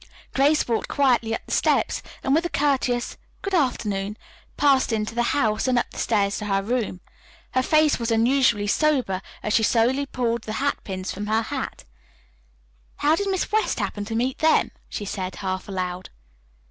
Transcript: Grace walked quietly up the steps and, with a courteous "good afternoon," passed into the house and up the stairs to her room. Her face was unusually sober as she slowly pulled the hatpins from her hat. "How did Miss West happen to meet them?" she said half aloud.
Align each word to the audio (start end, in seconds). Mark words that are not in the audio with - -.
Grace 0.33 0.67
walked 0.67 0.87
quietly 0.87 1.35
up 1.35 1.45
the 1.45 1.51
steps 1.51 2.01
and, 2.23 2.33
with 2.33 2.43
a 2.43 2.49
courteous 2.49 3.17
"good 3.43 3.53
afternoon," 3.53 4.17
passed 4.57 4.91
into 4.91 5.13
the 5.13 5.21
house 5.37 5.67
and 5.67 5.77
up 5.77 5.91
the 5.91 5.99
stairs 5.99 6.39
to 6.39 6.45
her 6.45 6.63
room. 6.63 7.01
Her 7.51 7.61
face 7.61 7.99
was 7.99 8.09
unusually 8.09 8.65
sober 8.65 9.21
as 9.43 9.53
she 9.53 9.61
slowly 9.61 10.07
pulled 10.07 10.41
the 10.41 10.53
hatpins 10.53 11.11
from 11.11 11.27
her 11.27 11.43
hat. 11.43 11.83
"How 12.95 13.15
did 13.15 13.27
Miss 13.29 13.51
West 13.51 13.77
happen 13.79 14.03
to 14.05 14.15
meet 14.15 14.39
them?" 14.39 14.71
she 14.89 15.05
said 15.05 15.35
half 15.35 15.67
aloud. 15.69 16.09